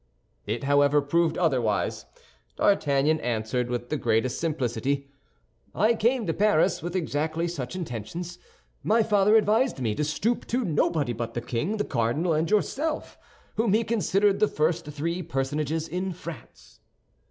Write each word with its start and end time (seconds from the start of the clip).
It, 0.47 0.63
however, 0.63 0.99
proved 0.99 1.37
otherwise. 1.37 2.07
D'Artagnan 2.55 3.19
answered, 3.19 3.69
with 3.69 3.89
the 3.89 3.97
greatest 3.97 4.39
simplicity: 4.39 5.11
"I 5.75 5.93
came 5.93 6.25
to 6.25 6.33
Paris 6.33 6.81
with 6.81 6.95
exactly 6.95 7.47
such 7.47 7.75
intentions. 7.75 8.39
My 8.81 9.03
father 9.03 9.35
advised 9.35 9.79
me 9.79 9.93
to 9.93 10.03
stoop 10.03 10.47
to 10.47 10.65
nobody 10.65 11.13
but 11.13 11.35
the 11.35 11.41
king, 11.41 11.77
the 11.77 11.83
cardinal, 11.85 12.33
and 12.33 12.49
yourself—whom 12.49 13.73
he 13.73 13.83
considered 13.83 14.39
the 14.39 14.47
first 14.47 14.87
three 14.87 15.21
personages 15.21 15.87
in 15.87 16.13
France." 16.13 16.79